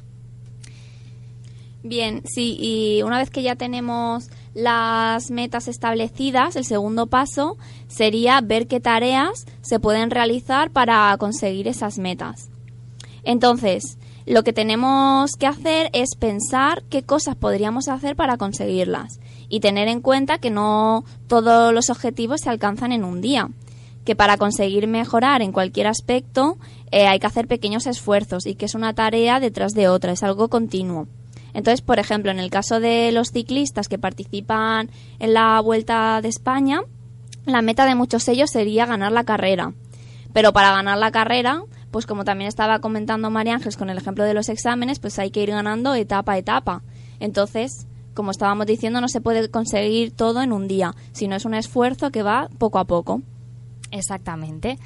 [1.83, 7.57] Bien, sí, y una vez que ya tenemos las metas establecidas, el segundo paso
[7.87, 12.51] sería ver qué tareas se pueden realizar para conseguir esas metas.
[13.23, 13.97] Entonces,
[14.27, 19.89] lo que tenemos que hacer es pensar qué cosas podríamos hacer para conseguirlas y tener
[19.89, 23.49] en cuenta que no todos los objetivos se alcanzan en un día,
[24.05, 26.59] que para conseguir mejorar en cualquier aspecto
[26.91, 30.23] eh, hay que hacer pequeños esfuerzos y que es una tarea detrás de otra, es
[30.23, 31.07] algo continuo.
[31.55, 36.29] Entonces, por ejemplo, en el caso de los ciclistas que participan en la Vuelta de
[36.29, 36.83] España,
[37.47, 39.73] la meta de muchos ellos sería ganar la carrera.
[40.33, 44.25] Pero para ganar la carrera, pues como también estaba comentando María Ángeles con el ejemplo
[44.25, 46.83] de los exámenes, pues hay que ir ganando etapa a etapa.
[47.19, 47.87] Entonces,
[48.19, 52.11] como estábamos diciendo, no se puede conseguir todo en un día, sino es un esfuerzo
[52.11, 53.23] que va poco a poco.
[53.93, 54.77] Exactamente.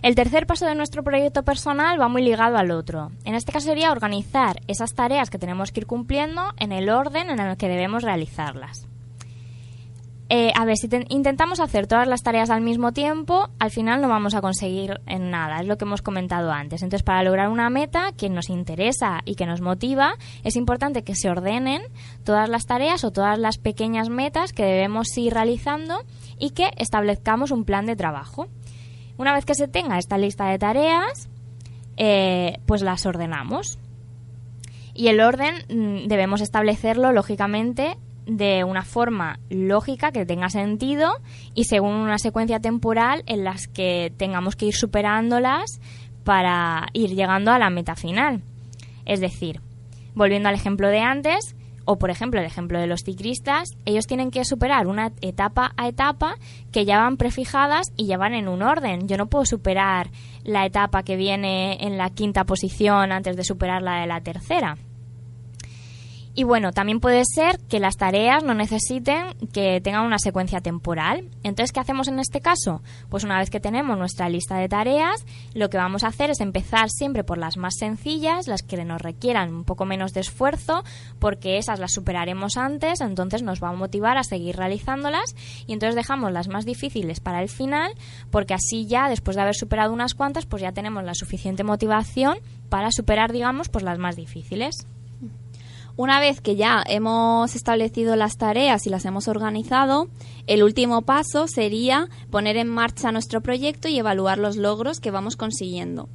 [0.00, 3.10] El tercer paso de nuestro proyecto personal va muy ligado al otro.
[3.26, 7.28] En este caso sería organizar esas tareas que tenemos que ir cumpliendo en el orden
[7.28, 8.89] en el que debemos realizarlas.
[10.32, 14.08] Eh, a ver, si intentamos hacer todas las tareas al mismo tiempo, al final no
[14.08, 16.84] vamos a conseguir en nada, es lo que hemos comentado antes.
[16.84, 20.14] Entonces, para lograr una meta que nos interesa y que nos motiva,
[20.44, 21.82] es importante que se ordenen
[22.22, 26.04] todas las tareas o todas las pequeñas metas que debemos ir realizando
[26.38, 28.46] y que establezcamos un plan de trabajo.
[29.18, 31.28] Una vez que se tenga esta lista de tareas,
[31.96, 33.80] eh, pues las ordenamos.
[34.94, 37.96] Y el orden mm, debemos establecerlo, lógicamente,
[38.30, 41.10] de una forma lógica que tenga sentido
[41.54, 45.80] y según una secuencia temporal en las que tengamos que ir superándolas
[46.22, 48.42] para ir llegando a la meta final.
[49.04, 49.60] Es decir,
[50.14, 54.30] volviendo al ejemplo de antes, o por ejemplo el ejemplo de los ciclistas, ellos tienen
[54.30, 56.36] que superar una etapa a etapa
[56.70, 59.08] que ya van prefijadas y ya van en un orden.
[59.08, 60.10] Yo no puedo superar
[60.44, 64.76] la etapa que viene en la quinta posición antes de superar la de la tercera.
[66.32, 71.28] Y bueno, también puede ser que las tareas no necesiten que tengan una secuencia temporal.
[71.42, 72.82] Entonces, ¿qué hacemos en este caso?
[73.08, 76.40] Pues una vez que tenemos nuestra lista de tareas, lo que vamos a hacer es
[76.40, 80.84] empezar siempre por las más sencillas, las que nos requieran un poco menos de esfuerzo,
[81.18, 85.34] porque esas las superaremos antes, entonces nos va a motivar a seguir realizándolas
[85.66, 87.92] y entonces dejamos las más difíciles para el final,
[88.30, 92.38] porque así ya, después de haber superado unas cuantas, pues ya tenemos la suficiente motivación
[92.68, 94.86] para superar, digamos, pues las más difíciles.
[95.96, 100.08] Una vez que ya hemos establecido las tareas y las hemos organizado,
[100.46, 105.36] el último paso sería poner en marcha nuestro proyecto y evaluar los logros que vamos
[105.36, 106.08] consiguiendo.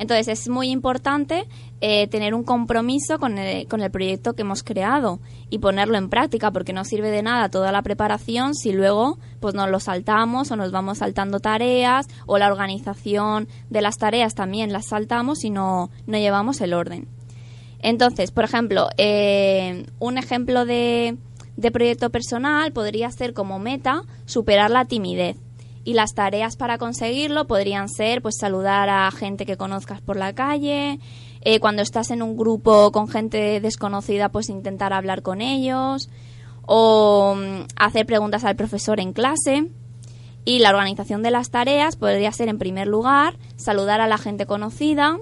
[0.00, 1.46] Entonces es muy importante
[1.82, 6.08] eh, tener un compromiso con el, con el, proyecto que hemos creado y ponerlo en
[6.08, 10.50] práctica porque no sirve de nada toda la preparación si luego pues nos lo saltamos
[10.50, 15.50] o nos vamos saltando tareas o la organización de las tareas también las saltamos y
[15.50, 17.19] no, no llevamos el orden.
[17.82, 21.16] Entonces, por ejemplo, eh, un ejemplo de,
[21.72, 25.36] proyecto personal podría ser como meta superar la timidez.
[25.82, 30.34] Y las tareas para conseguirlo podrían ser pues saludar a gente que conozcas por la
[30.34, 31.00] calle,
[31.40, 36.10] eh, cuando estás en un grupo con gente desconocida pues intentar hablar con ellos
[36.66, 39.70] o mm, hacer preguntas al profesor en clase.
[40.44, 44.46] Y la organización de las tareas podría ser en primer lugar saludar a la gente
[44.46, 45.18] conocida,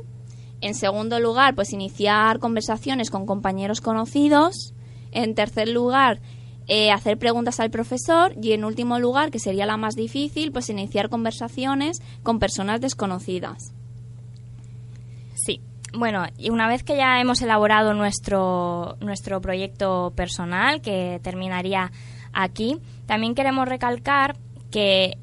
[0.61, 4.75] en segundo lugar pues iniciar conversaciones con compañeros conocidos,
[5.13, 6.21] en tercer lugar
[6.71, 10.69] eh, hacer preguntas al profesor y en último lugar, que sería la más difícil, pues
[10.69, 13.73] iniciar conversaciones con personas desconocidas.
[15.35, 15.63] Sí.
[15.95, 21.91] Bueno, y una vez que ya hemos elaborado nuestro, nuestro proyecto personal, que terminaría
[22.35, 24.37] aquí, también queremos recalcar
[24.71, 25.17] que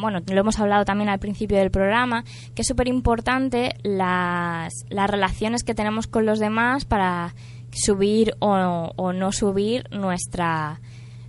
[0.00, 2.24] bueno, lo hemos hablado también al principio del programa,
[2.54, 7.34] que es súper importante las, las relaciones que tenemos con los demás para
[7.72, 10.80] subir o, o no subir nuestra,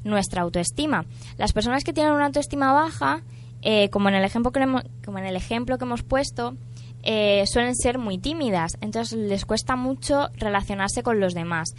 [0.03, 1.05] nuestra autoestima.
[1.37, 3.21] Las personas que tienen una autoestima baja,
[3.61, 6.55] eh, como, en el ejemplo que hemos, como en el ejemplo que hemos puesto,
[7.03, 11.69] eh, suelen ser muy tímidas, entonces les cuesta mucho relacionarse con los demás.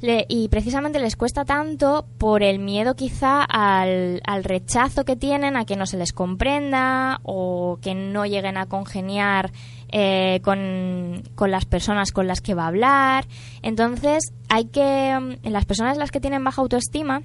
[0.00, 5.64] Y precisamente les cuesta tanto por el miedo quizá al, al, rechazo que tienen, a
[5.64, 9.50] que no se les comprenda o que no lleguen a congeniar
[9.90, 13.26] eh, con, con, las personas con las que va a hablar.
[13.62, 17.22] Entonces hay que, en las personas las que tienen baja autoestima,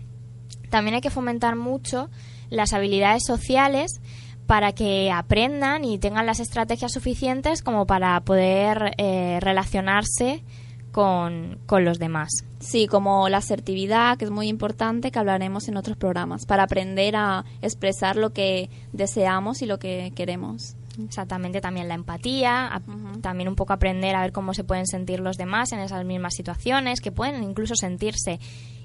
[0.70, 2.10] también hay que fomentar mucho
[2.50, 4.02] las habilidades sociales
[4.48, 10.44] para que aprendan y tengan las estrategias suficientes como para poder eh, relacionarse
[10.94, 12.30] con, con, los demás.
[12.60, 17.18] Sí, como la asertividad, que es muy importante, que hablaremos en otros programas, para aprender
[17.18, 20.78] a expresar lo que deseamos y lo que queremos.
[21.04, 22.82] Exactamente, también la empatía,
[23.22, 26.36] también un poco aprender a ver cómo se pueden sentir los demás en esas mismas
[26.36, 28.40] situaciones, que pueden incluso sentirse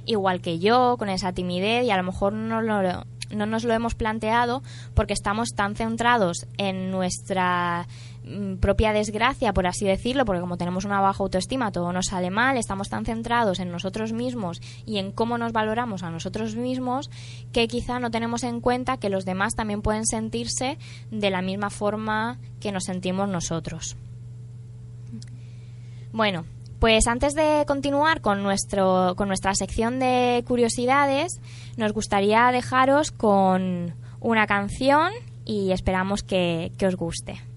[0.07, 3.95] igual que yo, con esa timidez y a lo mejor no, no nos lo hemos
[3.95, 4.63] planteado
[4.95, 7.87] porque estamos tan centrados en nuestra
[8.61, 12.57] propia desgracia, por así decirlo, porque como tenemos una baja autoestima, todo nos sale mal,
[12.57, 17.11] estamos tan centrados en nosotros mismos y en cómo nos valoramos a nosotros mismos
[17.53, 20.79] que quizá no tenemos en cuenta que los demás también pueden sentirse
[21.11, 23.97] de la misma forma que nos sentimos nosotros.
[26.13, 26.45] Bueno,
[26.79, 31.41] pues antes de continuar con, nuestro, con nuestra sección de curiosidades,
[31.77, 35.13] nos gustaría dejaros con una canción
[35.45, 37.48] y esperamos que, que os guste.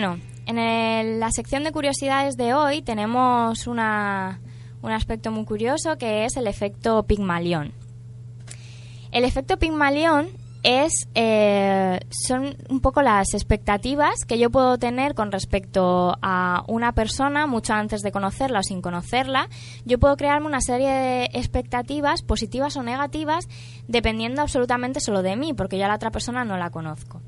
[0.00, 6.36] Bueno, en la sección de curiosidades de hoy tenemos un aspecto muy curioso que es
[6.36, 7.72] el efecto Pigmalión.
[9.10, 10.28] El efecto Pigmalión
[10.62, 16.92] es eh, son un poco las expectativas que yo puedo tener con respecto a una
[16.92, 19.48] persona mucho antes de conocerla o sin conocerla.
[19.84, 23.48] Yo puedo crearme una serie de expectativas positivas o negativas
[23.88, 27.20] dependiendo absolutamente solo de mí, porque yo a la otra persona no la conozco.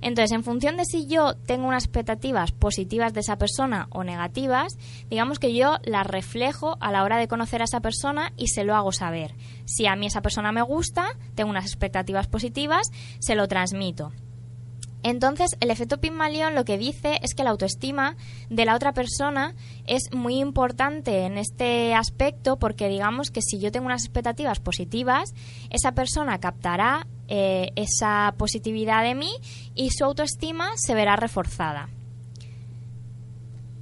[0.00, 4.76] Entonces, en función de si yo tengo unas expectativas positivas de esa persona o negativas,
[5.08, 8.64] digamos que yo las reflejo a la hora de conocer a esa persona y se
[8.64, 9.34] lo hago saber.
[9.64, 12.86] Si a mí esa persona me gusta, tengo unas expectativas positivas,
[13.18, 14.12] se lo transmito.
[15.08, 18.16] Entonces, el efecto Pygmalion lo que dice es que la autoestima
[18.50, 19.54] de la otra persona
[19.86, 25.32] es muy importante en este aspecto porque digamos que si yo tengo unas expectativas positivas,
[25.70, 29.30] esa persona captará eh, esa positividad de mí
[29.76, 31.88] y su autoestima se verá reforzada.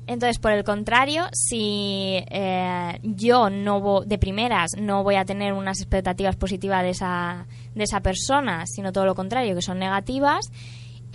[0.07, 5.81] Entonces, por el contrario, si eh, yo no de primeras no voy a tener unas
[5.81, 10.51] expectativas positivas de esa, de esa persona, sino todo lo contrario, que son negativas,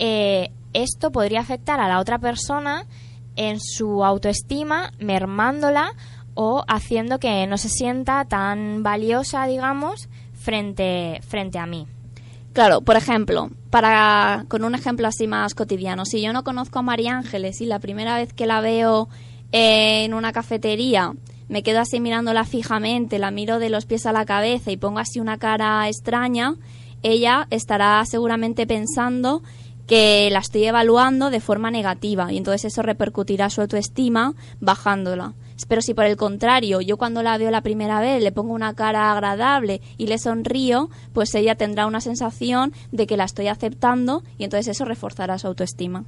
[0.00, 2.86] eh, esto podría afectar a la otra persona
[3.36, 5.92] en su autoestima, mermándola
[6.34, 11.86] o haciendo que no se sienta tan valiosa, digamos, frente, frente a mí.
[12.54, 16.82] Claro, por ejemplo, para con un ejemplo así más cotidiano, si yo no conozco a
[16.82, 19.08] María Ángeles y la primera vez que la veo
[19.52, 21.12] en una cafetería
[21.48, 25.00] me quedo así mirándola fijamente, la miro de los pies a la cabeza y pongo
[25.00, 26.54] así una cara extraña,
[27.02, 29.42] ella estará seguramente pensando
[29.90, 35.34] que la estoy evaluando de forma negativa y entonces eso repercutirá su autoestima bajándola.
[35.66, 38.76] Pero si por el contrario yo cuando la veo la primera vez le pongo una
[38.76, 44.22] cara agradable y le sonrío, pues ella tendrá una sensación de que la estoy aceptando
[44.38, 46.04] y entonces eso reforzará su autoestima.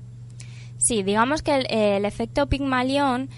[0.79, 3.31] Sí, digamos que el, efecto Pigmalión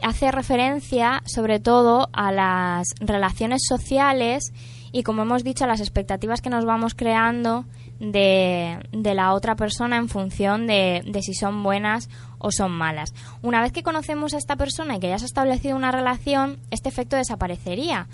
[0.00, 4.52] hace referencia sobre todo a las relaciones sociales
[4.92, 7.64] y como hemos dicho a las expectativas que nos vamos creando
[8.00, 13.14] de, la otra persona en función de, de, si son buenas o son malas.
[13.42, 16.58] Una vez que conocemos a esta persona y que ya se ha establecido una relación,
[16.70, 18.08] este efecto desaparecería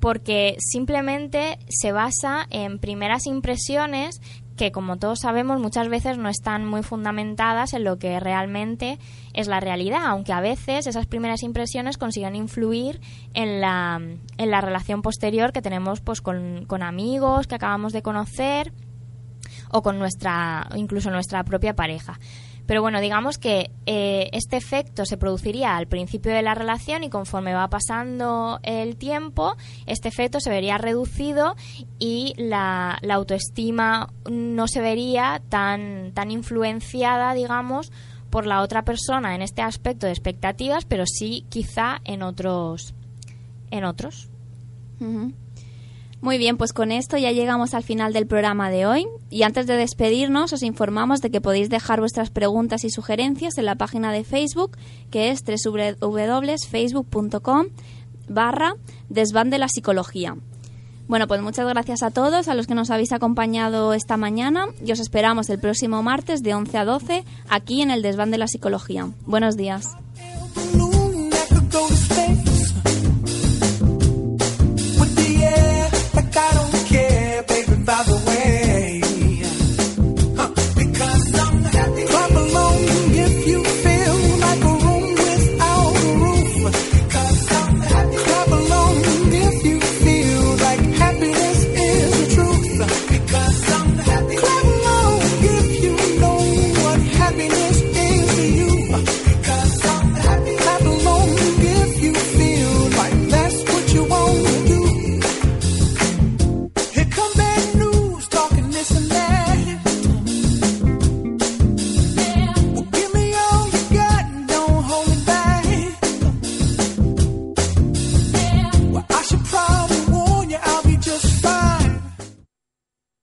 [0.00, 4.20] porque simplemente se basa en primeras impresiones
[4.56, 8.98] que, como todos sabemos, muchas veces no están muy fundamentadas en lo que realmente
[9.34, 13.00] es la realidad, aunque a veces esas primeras impresiones consiguen influir
[13.34, 14.00] en la,
[14.38, 18.72] en la relación posterior que tenemos pues, con, con amigos que acabamos de conocer
[19.70, 22.18] o con nuestra, incluso nuestra propia pareja.
[22.66, 27.10] Pero bueno, digamos que eh, este efecto se produciría al principio de la relación y
[27.10, 29.56] conforme va pasando el tiempo,
[29.86, 31.54] este efecto se vería reducido
[32.00, 37.92] y la, la autoestima no se vería tan, tan influenciada, digamos,
[38.30, 42.94] por la otra persona en este aspecto de expectativas, pero sí quizá en otros.
[43.70, 44.28] En otros.
[46.26, 49.68] Muy bien, pues con esto ya llegamos al final del programa de hoy y antes
[49.68, 54.10] de despedirnos os informamos de que podéis dejar vuestras preguntas y sugerencias en la página
[54.10, 54.76] de Facebook
[55.12, 57.66] que es www.facebook.com
[58.28, 58.74] barra
[59.08, 60.36] desván de la psicología.
[61.06, 64.90] Bueno, pues muchas gracias a todos, a los que nos habéis acompañado esta mañana y
[64.90, 68.48] os esperamos el próximo martes de 11 a 12 aquí en el desván de la
[68.48, 69.10] psicología.
[69.26, 69.96] Buenos días.